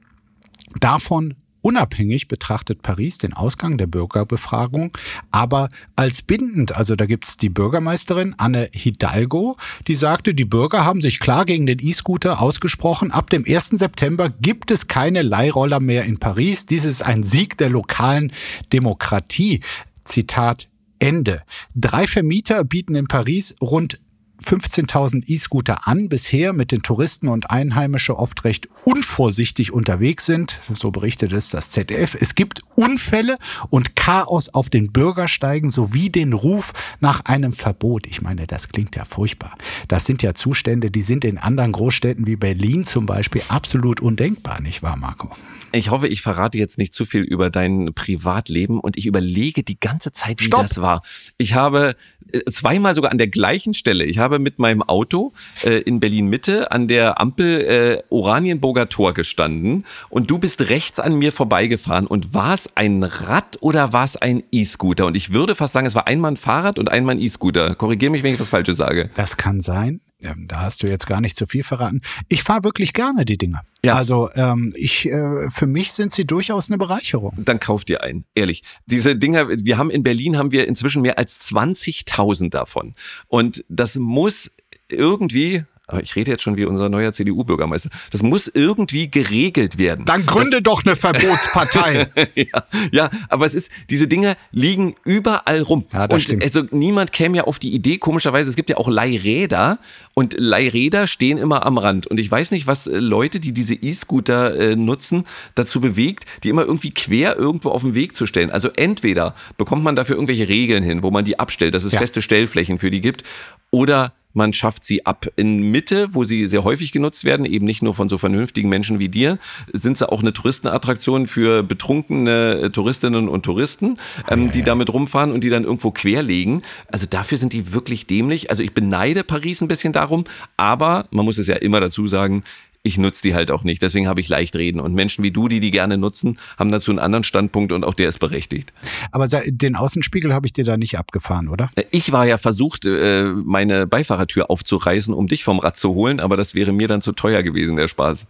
[0.80, 4.96] Davon Unabhängig betrachtet Paris den Ausgang der Bürgerbefragung
[5.32, 6.76] aber als bindend.
[6.76, 11.66] Also da gibt's die Bürgermeisterin Anne Hidalgo, die sagte, die Bürger haben sich klar gegen
[11.66, 13.10] den E-Scooter ausgesprochen.
[13.10, 13.80] Ab dem 1.
[13.80, 16.68] September gibt es keine Leihroller mehr in Paris.
[16.68, 18.32] Dies ist ein Sieg der lokalen
[18.72, 19.62] Demokratie.
[20.04, 21.42] Zitat Ende.
[21.74, 24.00] Drei Vermieter bieten in Paris rund
[24.44, 30.60] 15.000 E-Scooter an, bisher mit den Touristen und Einheimische oft recht unvorsichtig unterwegs sind.
[30.74, 32.16] So berichtet es das ZDF.
[32.20, 33.38] Es gibt Unfälle
[33.70, 38.08] und Chaos auf den Bürgersteigen sowie den Ruf nach einem Verbot.
[38.08, 39.58] Ich meine, das klingt ja furchtbar.
[39.88, 44.62] Das sind ja Zustände, die sind in anderen Großstädten wie Berlin zum Beispiel absolut undenkbar,
[44.62, 45.32] nicht wahr, Marco?
[45.72, 49.80] Ich hoffe, ich verrate jetzt nicht zu viel über dein Privatleben und ich überlege die
[49.80, 50.62] ganze Zeit, wie Stopp.
[50.62, 51.04] das war.
[51.38, 51.96] Ich habe
[52.32, 55.34] äh, zweimal sogar an der gleichen Stelle, ich habe mit meinem Auto
[55.64, 61.00] äh, in Berlin Mitte an der Ampel äh, Oranienburger Tor gestanden und du bist rechts
[61.00, 65.06] an mir vorbeigefahren und war es ein Rad oder war es ein E-Scooter?
[65.06, 67.76] Und ich würde fast sagen, es war einmal ein Fahrrad und einmal ein E-Scooter.
[67.76, 69.10] Korrigiere mich, wenn ich was Falsches sage.
[69.16, 70.02] Das kann sein.
[70.26, 72.02] Ähm, Da hast du jetzt gar nicht zu viel verraten.
[72.30, 73.62] Ich fahre wirklich gerne die Dinger.
[73.84, 73.96] Ja.
[73.96, 77.34] Also ähm, ich, äh, für mich sind sie durchaus eine Bereicherung.
[77.38, 78.26] dann kauft ihr einen.
[78.36, 78.64] Ehrlich.
[78.86, 82.96] Diese Dinger, wir haben in Berlin haben wir inzwischen mehr als 20.000 davon.
[83.28, 84.52] Und das muss
[84.90, 90.06] irgendwie, aber ich rede jetzt schon wie unser neuer CDU-Bürgermeister, das muss irgendwie geregelt werden.
[90.06, 92.08] Dann gründe doch eine Verbotspartei.
[92.36, 95.86] ja, ja, aber es ist, diese Dinger liegen überall rum.
[95.94, 96.44] Ja, das und stimmt.
[96.44, 99.80] also niemand käme ja auf die Idee, komischerweise, es gibt ja auch Leihräder
[100.14, 102.08] und Leihräder stehen immer am Rand.
[102.08, 106.50] Und ich weiß nicht, was äh, Leute, die diese E-Scooter äh, nutzen, dazu bewegt, die
[106.50, 108.50] immer irgendwie quer irgendwo auf den Weg zu stellen.
[108.50, 112.00] Also entweder bekommt man dafür irgendwelche Regeln hin, wo man die abstellt, dass es Ja.
[112.00, 113.24] feste Stellflächen für die gibt,
[113.72, 115.28] oder man schafft sie ab.
[115.36, 119.00] In Mitte, wo sie sehr häufig genutzt werden, eben nicht nur von so vernünftigen Menschen
[119.00, 119.40] wie dir,
[119.72, 123.98] sind sie auch eine Touristenattraktion für betrunkene äh, Touristinnen und Touristen,
[124.30, 126.62] ähm, die damit rumfahren und die dann irgendwo querlegen.
[126.92, 128.50] Also dafür sind die wirklich dämlich.
[128.50, 130.26] Also ich beneide Paris ein bisschen darum,
[130.58, 132.44] aber man muss es ja immer dazu sagen,
[132.86, 133.82] ich nutze die halt auch nicht.
[133.82, 134.80] Deswegen habe ich leicht reden.
[134.80, 137.96] Und Menschen wie du, die die gerne nutzen, haben dazu einen anderen Standpunkt und auch
[137.96, 138.74] der ist berechtigt.
[139.12, 141.72] Aber den Außenspiegel habe ich dir da nicht abgefahren, oder?
[141.90, 146.38] Ich war ja versucht, äh, meine Beifahrertür aufzureißen, um dich vom Rad zu holen, aber
[146.38, 148.28] das wäre mir dann zu teuer gewesen, der Spaß.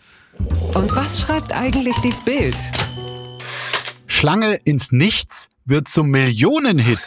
[0.73, 2.55] Und was schreibt eigentlich die Bild?
[4.07, 6.99] Schlange ins Nichts wird zum Millionenhit.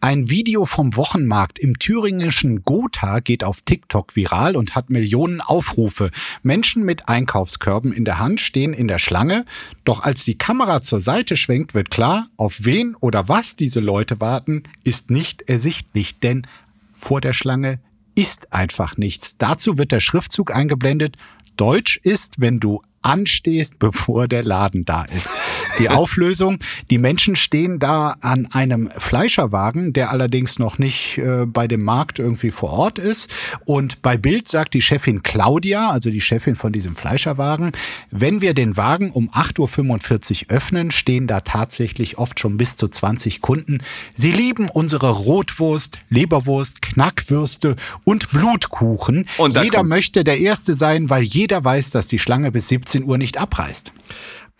[0.00, 6.12] Ein Video vom Wochenmarkt im thüringischen Gotha geht auf TikTok viral und hat Millionen Aufrufe.
[6.44, 9.44] Menschen mit Einkaufskörben in der Hand stehen in der Schlange.
[9.82, 14.20] Doch als die Kamera zur Seite schwenkt, wird klar, auf wen oder was diese Leute
[14.20, 16.46] warten, ist nicht ersichtlich, denn
[16.92, 17.80] vor der Schlange
[18.14, 19.36] ist einfach nichts.
[19.36, 21.16] Dazu wird der Schriftzug eingeblendet.
[21.56, 25.30] Deutsch ist, wenn du anstehst, bevor der Laden da ist.
[25.78, 26.58] Die Auflösung,
[26.90, 32.18] die Menschen stehen da an einem Fleischerwagen, der allerdings noch nicht äh, bei dem Markt
[32.18, 33.30] irgendwie vor Ort ist.
[33.64, 37.72] Und bei Bild sagt die Chefin Claudia, also die Chefin von diesem Fleischerwagen,
[38.10, 42.88] wenn wir den Wagen um 8.45 Uhr öffnen, stehen da tatsächlich oft schon bis zu
[42.88, 43.78] 20 Kunden.
[44.14, 49.28] Sie lieben unsere Rotwurst, Leberwurst, Knackwürste und Blutkuchen.
[49.36, 49.90] Und Jeder kommt's.
[49.90, 53.92] möchte der Erste sein, weil jeder weiß, dass die Schlange bis 17 Uhr nicht abreißt.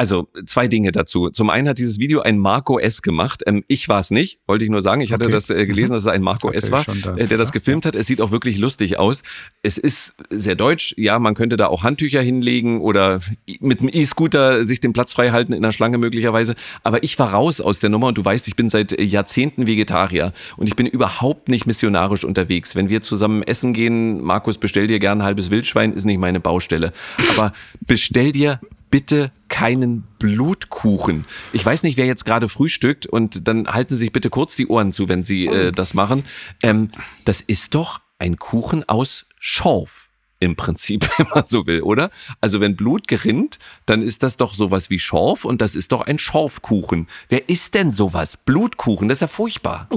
[0.00, 1.28] Also zwei Dinge dazu.
[1.30, 3.42] Zum einen hat dieses Video ein Marco S gemacht.
[3.46, 5.00] Ähm, ich war es nicht, wollte ich nur sagen.
[5.00, 5.32] Ich hatte Okay.
[5.34, 7.84] das äh, gelesen, dass es ein Marco Hatte S war, da- äh, der das gefilmt
[7.84, 7.96] hat.
[7.96, 9.22] Es sieht auch wirklich lustig aus.
[9.62, 10.94] Es ist sehr deutsch.
[10.96, 13.18] Ja, man könnte da auch Handtücher hinlegen oder
[13.60, 16.54] mit dem E-Scooter sich den Platz frei halten in der Schlange möglicherweise.
[16.84, 20.32] Aber ich war raus aus der Nummer und du weißt, ich bin seit Jahrzehnten Vegetarier
[20.56, 22.76] und ich bin überhaupt nicht missionarisch unterwegs.
[22.76, 26.38] Wenn wir zusammen essen gehen, Markus, bestell dir gern ein halbes Wildschwein, ist nicht meine
[26.38, 26.92] Baustelle.
[27.36, 31.26] Aber bestell dir bitte keinen Blutkuchen.
[31.52, 34.66] Ich weiß nicht, wer jetzt gerade frühstückt und dann halten Sie sich bitte kurz die
[34.68, 36.24] Ohren zu, wenn Sie äh, das machen.
[36.62, 36.90] Ähm,
[37.24, 40.08] das ist doch ein Kuchen aus Schorf.
[40.40, 42.10] Im Prinzip, wenn man so will, oder?
[42.40, 46.02] Also wenn Blut gerinnt, dann ist das doch sowas wie Schorf und das ist doch
[46.02, 47.08] ein Schorfkuchen.
[47.28, 48.36] Wer isst denn sowas?
[48.36, 49.88] Blutkuchen, das ist ja furchtbar.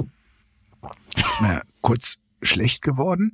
[1.15, 3.33] Ist mir kurz schlecht geworden.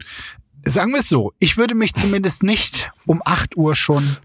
[0.65, 4.17] Sagen wir es so, ich würde mich zumindest nicht um 8 Uhr schon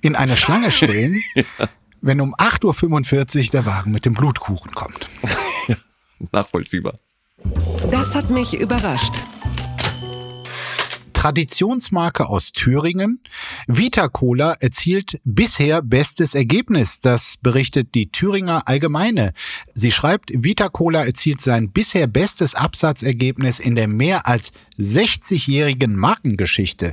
[0.00, 1.20] in eine Schlange stellen,
[2.00, 5.08] wenn um 8.45 Uhr der Wagen mit dem Blutkuchen kommt.
[6.32, 6.98] nachvollziehbar.
[7.90, 9.14] Das hat mich überrascht.
[11.16, 13.22] Traditionsmarke aus Thüringen.
[13.66, 17.00] Vita Cola erzielt bisher bestes Ergebnis.
[17.00, 19.32] Das berichtet die Thüringer Allgemeine.
[19.72, 26.92] Sie schreibt, Vita Cola erzielt sein bisher bestes Absatzergebnis in der mehr als 60-jährigen Markengeschichte.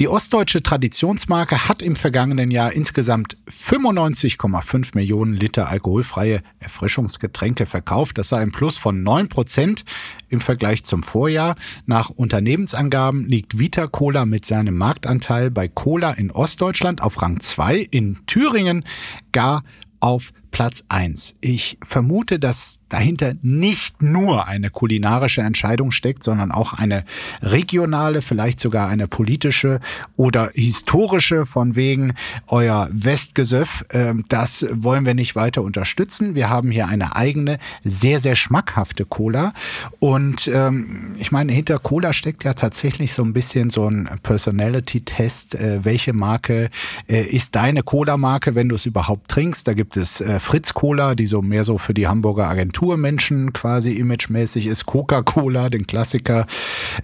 [0.00, 8.16] Die ostdeutsche Traditionsmarke hat im vergangenen Jahr insgesamt 95,5 Millionen Liter alkoholfreie Erfrischungsgetränke verkauft.
[8.16, 9.84] Das sei ein Plus von 9 Prozent
[10.28, 11.54] im Vergleich zum Vorjahr.
[11.86, 17.78] Nach Unternehmensangaben liegt Vita Cola mit seinem Marktanteil bei Cola in Ostdeutschland auf Rang 2,
[17.78, 18.84] in Thüringen
[19.32, 19.62] gar
[20.00, 21.36] auf Platz 1.
[21.40, 27.04] Ich vermute, dass dahinter nicht nur eine kulinarische Entscheidung steckt, sondern auch eine
[27.42, 29.80] regionale, vielleicht sogar eine politische
[30.16, 32.14] oder historische von wegen
[32.46, 33.84] euer Westgesöff.
[33.92, 36.34] Ähm, das wollen wir nicht weiter unterstützen.
[36.34, 39.52] Wir haben hier eine eigene, sehr, sehr schmackhafte Cola.
[39.98, 45.54] Und ähm, ich meine, hinter Cola steckt ja tatsächlich so ein bisschen so ein Personality-Test.
[45.54, 46.70] Äh, welche Marke
[47.08, 49.66] äh, ist deine Cola-Marke, wenn du es überhaupt trinkst?
[49.66, 53.92] Da gibt es äh, Fritz Cola, die so mehr so für die Hamburger Agenturmenschen quasi
[53.92, 56.46] imagemäßig ist, Coca-Cola, den Klassiker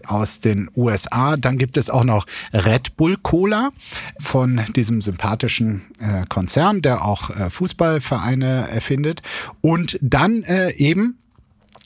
[0.07, 1.37] aus den USA.
[1.37, 3.71] Dann gibt es auch noch Red Bull Cola
[4.21, 9.23] von diesem sympathischen äh, Konzern, der auch äh, Fußballvereine erfindet.
[9.63, 11.19] Und dann äh, eben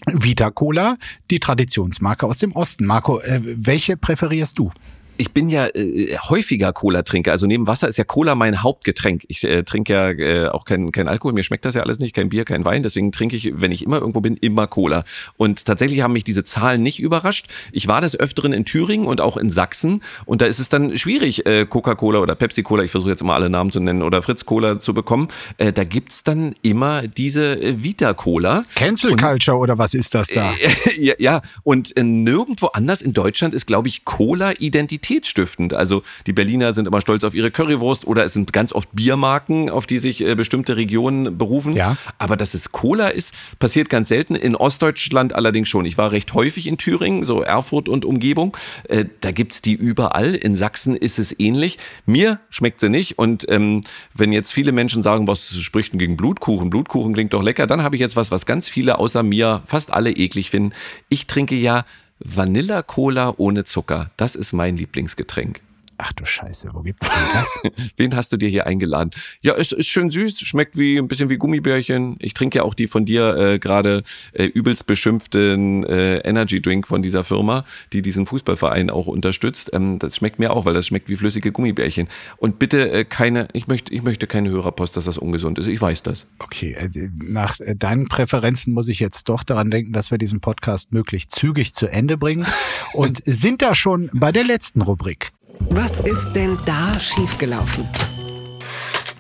[0.07, 0.97] Vita Cola,
[1.31, 2.85] die Traditionsmarke aus dem Osten.
[2.85, 4.71] Marco, äh, welche präferierst du?
[5.19, 7.33] Ich bin ja äh, häufiger Cola-Trinker.
[7.33, 9.25] Also neben Wasser ist ja Cola mein Hauptgetränk.
[9.27, 11.33] Ich äh, trinke ja äh, auch kein, kein Alkohol.
[11.33, 12.15] Mir schmeckt das ja alles nicht.
[12.15, 12.85] Kein Bier, kein Wein.
[12.85, 15.03] Deswegen trinke ich, wenn ich immer irgendwo bin, immer Cola.
[15.37, 17.49] Und tatsächlich haben mich diese Zahlen nicht überrascht.
[17.73, 20.03] Ich war des Öfteren in Thüringen und auch in Sachsen.
[20.25, 23.51] Und da ist es dann schwierig, äh, Coca-Cola oder Pepsi-Cola, ich versuche jetzt immer alle
[23.51, 25.29] Namen zu nennen, oder Fritz-Cola zu bekommen.
[25.57, 28.63] Äh, da gibt's dann immer diese äh, Vita-Cola.
[28.77, 30.55] Cancel Culture oder was ist das da?
[30.97, 35.75] ja, ja, und äh, nirgendwo anders in Deutschland ist, glaube ich, Cola Identität identitätsstiftend.
[35.75, 39.71] Also die Berliner sind immer stolz auf ihre Currywurst oder es sind ganz oft Biermarken,
[39.71, 41.75] auf die sich äh, bestimmte Regionen berufen.
[41.75, 41.97] Ja.
[42.19, 44.35] Aber dass es Cola ist, passiert ganz selten.
[44.35, 45.85] In Ostdeutschland allerdings schon.
[45.85, 48.57] Ich war recht häufig in Thüringen, so Erfurt und Umgebung.
[48.89, 50.35] Äh, da gibt's die überall.
[50.35, 51.79] In Sachsen ist es ähnlich.
[52.07, 53.19] Mir schmeckt sie nicht.
[53.19, 56.71] Und ähm, wenn jetzt viele Menschen sagen, was spricht denn gegen Blutkuchen?
[56.71, 57.67] Blutkuchen klingt doch lecker.
[57.67, 60.73] Dann habe ich jetzt was, was ganz viele außer mir, fast alle eklig finden.
[61.09, 61.85] Ich trinke ja
[62.21, 64.11] Vanilla Cola ohne Zucker.
[64.17, 65.61] Das ist mein Lieblingsgetränk.
[66.01, 67.91] Ach du Scheiße, wo gibt's denn das?
[67.97, 69.11] Wen hast du dir hier eingeladen?
[69.41, 72.15] Ja, es ist schön süß, schmeckt wie ein bisschen wie Gummibärchen.
[72.21, 76.87] Ich trinke ja auch die von dir äh, gerade äh, übelst beschimpften äh, Energy Drink
[76.87, 79.71] von dieser Firma, die diesen Fußballverein auch unterstützt.
[79.73, 82.09] Ähm, das schmeckt mir auch, weil das schmeckt wie flüssige Gummibärchen.
[82.37, 85.67] Und bitte äh, keine, ich möchte, ich möchte keine Hörerpost, dass das ungesund ist.
[85.67, 86.29] Ich weiß das.
[86.39, 90.41] Okay, äh, nach äh, deinen Präferenzen muss ich jetzt doch daran denken, dass wir diesen
[90.41, 92.47] Podcast möglichst zügig zu Ende bringen
[92.95, 95.33] und sind da schon bei der letzten Rubrik.
[95.71, 97.87] Was ist denn da schiefgelaufen?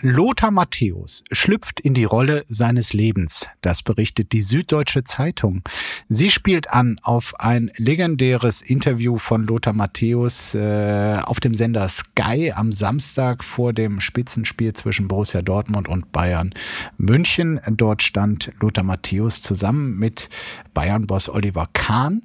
[0.00, 3.48] Lothar Matthäus schlüpft in die Rolle seines Lebens.
[3.62, 5.62] Das berichtet die Süddeutsche Zeitung.
[6.08, 12.52] Sie spielt an auf ein legendäres Interview von Lothar Matthäus äh, auf dem Sender Sky
[12.54, 16.54] am Samstag vor dem Spitzenspiel zwischen Borussia Dortmund und Bayern
[16.96, 17.60] München.
[17.68, 20.28] Dort stand Lothar Matthäus zusammen mit
[20.74, 22.22] Bayern-Boss Oliver Kahn.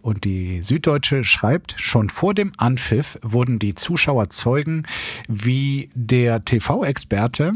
[0.00, 4.84] Und die Süddeutsche schreibt, schon vor dem Anpfiff wurden die Zuschauer Zeugen,
[5.26, 7.54] wie der TV-Experte Experte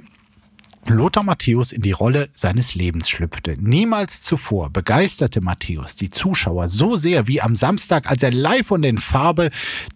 [0.87, 3.57] Lothar Matthäus in die Rolle seines Lebens schlüpfte.
[3.61, 8.85] Niemals zuvor begeisterte Matthäus die Zuschauer so sehr wie am Samstag, als er live und
[8.85, 9.51] in Farbe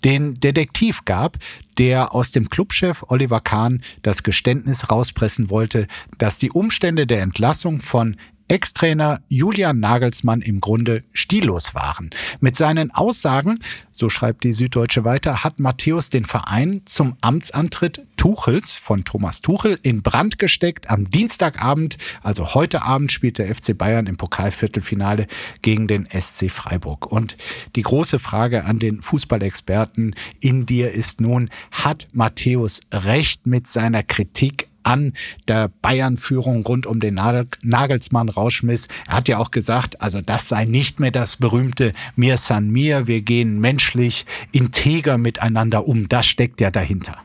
[0.04, 1.38] den Detektiv gab,
[1.78, 5.86] der aus dem Clubchef Oliver Kahn das Geständnis rauspressen wollte,
[6.18, 8.16] dass die Umstände der Entlassung von
[8.48, 12.10] Ex-Trainer Julian Nagelsmann im Grunde stillos waren.
[12.40, 13.58] Mit seinen Aussagen,
[13.92, 19.78] so schreibt die Süddeutsche weiter, hat Matthäus den Verein zum Amtsantritt Tuchels von Thomas Tuchel
[19.82, 20.88] in Brand gesteckt.
[20.88, 25.26] Am Dienstagabend, also heute Abend, spielt der FC Bayern im Pokalviertelfinale
[25.62, 27.06] gegen den SC Freiburg.
[27.06, 27.36] Und
[27.76, 34.02] die große Frage an den Fußballexperten in dir ist nun, hat Matthäus recht mit seiner
[34.02, 35.12] Kritik an
[35.48, 38.88] der Bayern-Führung rund um den Nagelsmann-Rauschmiss.
[39.06, 43.06] Er hat ja auch gesagt, also das sei nicht mehr das berühmte Mir san mir,
[43.06, 46.08] wir gehen menschlich integer miteinander um.
[46.08, 47.18] Das steckt ja dahinter.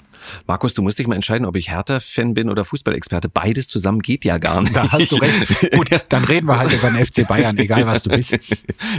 [0.48, 3.30] Markus, du musst dich mal entscheiden, ob ich Hertha-Fan bin oder Fußballexperte.
[3.30, 4.76] Beides zusammen geht ja gar nicht.
[4.76, 5.72] Da hast du recht.
[5.74, 8.38] Gut, dann reden wir halt über den FC Bayern, egal was du bist.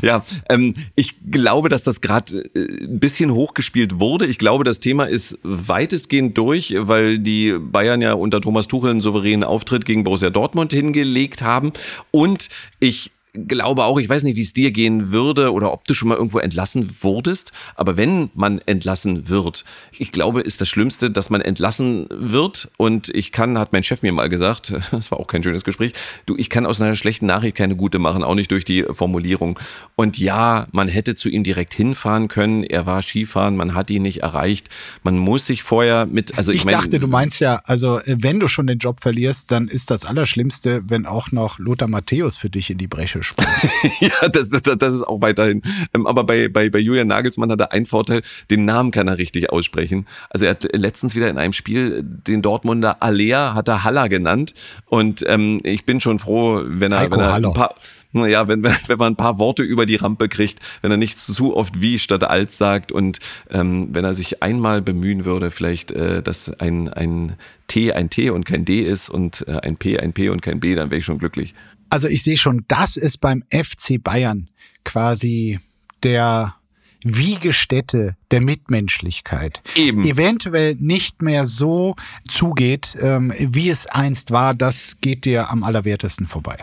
[0.03, 4.27] Ja, ähm, ich glaube, dass das gerade äh, ein bisschen hochgespielt wurde.
[4.27, 9.01] Ich glaube, das Thema ist weitestgehend durch, weil die Bayern ja unter Thomas Tuchel einen
[9.01, 11.73] souveränen Auftritt gegen Borussia Dortmund hingelegt haben.
[12.11, 15.95] Und ich glaube auch, ich weiß nicht, wie es dir gehen würde oder ob du
[15.95, 19.65] schon mal irgendwo entlassen wurdest, aber wenn man entlassen wird,
[19.97, 24.03] ich glaube, ist das Schlimmste, dass man entlassen wird und ich kann, hat mein Chef
[24.03, 25.93] mir mal gesagt, das war auch kein schönes Gespräch,
[26.27, 29.59] du, ich kann aus einer schlechten Nachricht keine gute machen, auch nicht durch die Formulierung.
[29.97, 34.03] Und ja, man hätte zu ihm direkt hinfahren können, er war Skifahren, man hat ihn
[34.03, 34.69] nicht erreicht,
[35.03, 38.17] man muss sich vorher mit, also ich, ich mein, dachte, du meinst ja, also äh,
[38.19, 42.37] wenn du schon den Job verlierst, dann ist das Allerschlimmste, wenn auch noch Lothar Matthäus
[42.37, 43.51] für dich in die Bresche springt.
[44.01, 45.63] ja, das, das, das ist auch weiterhin.
[45.95, 49.19] Ähm, aber bei, bei, bei Julian Nagelsmann hat er einen Vorteil, den Namen kann er
[49.19, 50.07] richtig aussprechen.
[50.31, 54.55] Also er hat letztens wieder in einem Spiel den Dortmunder Alea, hat er Haller genannt.
[54.87, 57.75] Und ähm, ich bin schon froh, wenn er, wenn er ein paar
[58.13, 61.57] naja, wenn, wenn man ein paar Worte über die Rampe kriegt, wenn er nicht zu
[61.57, 63.19] oft wie statt als sagt und
[63.51, 67.37] ähm, wenn er sich einmal bemühen würde, vielleicht, äh, dass ein, ein
[67.69, 70.61] T ein T und kein D ist und äh, ein P ein P und kein
[70.61, 71.55] B, dann wäre ich schon glücklich.
[71.91, 74.49] Also ich sehe schon, das ist beim FC Bayern
[74.85, 75.59] quasi
[76.03, 76.55] der
[77.03, 80.05] Wiegestätte der Mitmenschlichkeit Eben.
[80.05, 81.97] eventuell nicht mehr so
[82.29, 86.59] zugeht, ähm, wie es einst war, das geht dir am allerwertesten vorbei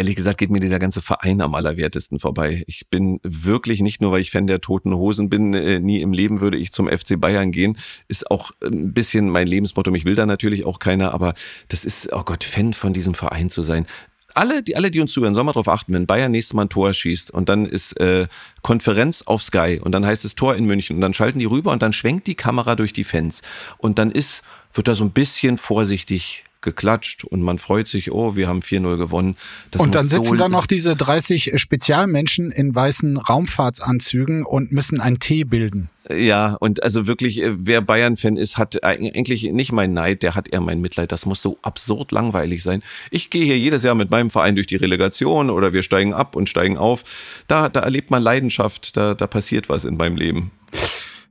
[0.00, 2.64] ehrlich gesagt geht mir dieser ganze Verein am allerwertesten vorbei.
[2.66, 6.12] Ich bin wirklich nicht nur, weil ich Fan der Toten Hosen bin, äh, nie im
[6.12, 7.76] Leben würde ich zum FC Bayern gehen.
[8.08, 9.90] Ist auch ein bisschen mein Lebensmotto.
[9.90, 11.34] Mich will da natürlich auch keiner, aber
[11.68, 13.86] das ist, oh Gott, Fan von diesem Verein zu sein.
[14.34, 16.68] Alle, die alle, die uns zuhören, sollen mal drauf achten, wenn Bayern nächstes Mal ein
[16.68, 18.26] Tor schießt und dann ist äh,
[18.62, 21.72] Konferenz auf Sky und dann heißt es Tor in München und dann schalten die rüber
[21.72, 23.42] und dann schwenkt die Kamera durch die Fans.
[23.78, 24.42] Und dann ist,
[24.74, 28.96] wird da so ein bisschen vorsichtig geklatscht und man freut sich, oh, wir haben 4-0
[28.96, 29.36] gewonnen.
[29.70, 35.00] Das und dann sitzen so da noch diese 30 Spezialmenschen in weißen Raumfahrtsanzügen und müssen
[35.00, 35.90] ein T bilden.
[36.12, 40.48] Ja, und also wirklich, äh, wer Bayern-Fan ist, hat eigentlich nicht mein Neid, der hat
[40.48, 41.12] eher mein Mitleid.
[41.12, 42.82] Das muss so absurd langweilig sein.
[43.10, 46.36] Ich gehe hier jedes Jahr mit meinem Verein durch die Relegation oder wir steigen ab
[46.36, 47.04] und steigen auf.
[47.46, 50.50] Da, da erlebt man Leidenschaft, da, da passiert was in meinem Leben.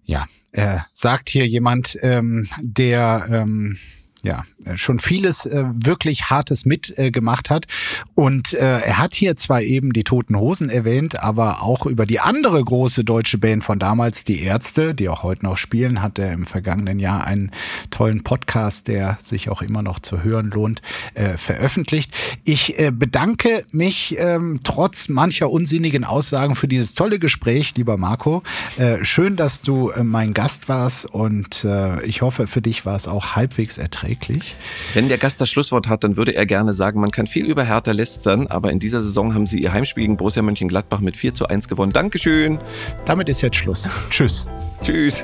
[0.06, 3.78] Ja, äh, sagt hier jemand, ähm, der ähm,
[4.24, 4.44] ja,
[4.76, 7.68] schon vieles äh, wirklich Hartes mitgemacht äh, hat.
[8.16, 12.20] Und äh, er hat hier zwar eben die Toten Hosen erwähnt, aber auch über die
[12.20, 16.34] andere große deutsche Band von damals, die Ärzte, die auch heute noch spielen, hat er
[16.34, 17.52] im vergangenen Jahr einen
[17.90, 20.82] tollen Podcast, der sich auch immer noch zu hören lohnt,
[21.14, 22.14] äh, veröffentlicht.
[22.44, 28.44] Ich äh, bedanke mich ähm, trotz mancher unsinnigen Aussagen für dieses tolle Gespräch, lieber Marco.
[28.78, 32.96] Äh, schön, dass du äh, mein Gast warst und äh, ich hoffe, für dich war
[32.96, 34.49] es auch halbwegs erträglich.
[34.94, 37.64] Wenn der Gast das Schlusswort hat, dann würde er gerne sagen, man kann viel über
[37.64, 41.34] Hertha lästern, aber in dieser Saison haben sie ihr Heimspiel gegen Borussia Mönchengladbach mit 4
[41.34, 41.92] zu 1 gewonnen.
[41.92, 42.60] Dankeschön.
[43.06, 43.90] Damit ist jetzt Schluss.
[44.10, 44.48] Tschüss.
[44.84, 45.24] Tschüss.